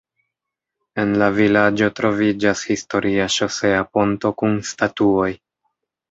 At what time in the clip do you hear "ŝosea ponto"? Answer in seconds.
3.35-4.31